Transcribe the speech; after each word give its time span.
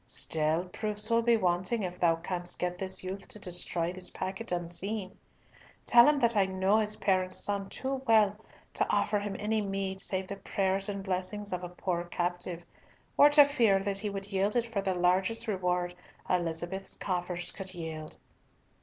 Still 0.07 0.63
proofs 0.69 1.11
will 1.11 1.21
be 1.21 1.37
wanting 1.37 1.83
if 1.83 1.99
thou 1.99 2.15
canst 2.15 2.57
get 2.57 2.79
this 2.79 3.03
youth 3.03 3.27
to 3.27 3.37
destroy 3.37 3.93
this 3.93 4.09
packet 4.09 4.51
unseen. 4.51 5.15
Tell 5.85 6.07
him 6.07 6.17
that 6.21 6.35
I 6.35 6.47
know 6.47 6.79
his 6.79 6.95
parents' 6.95 7.37
son 7.37 7.69
too 7.69 8.01
well 8.07 8.35
to 8.73 8.87
offer 8.89 9.19
him 9.19 9.35
any 9.37 9.61
meed 9.61 9.99
save 10.01 10.25
the 10.27 10.37
prayers 10.37 10.89
and 10.89 11.03
blessings 11.03 11.53
of 11.53 11.63
a 11.63 11.69
poor 11.69 12.05
captive, 12.05 12.63
or 13.15 13.29
to 13.29 13.45
fear 13.45 13.83
that 13.83 13.99
he 13.99 14.09
would 14.09 14.31
yield 14.31 14.55
it 14.55 14.73
for 14.73 14.81
the 14.81 14.95
largest 14.95 15.47
reward 15.47 15.93
Elizabeth's 16.27 16.95
coffers 16.95 17.51
could 17.51 17.75
yield." 17.75 18.17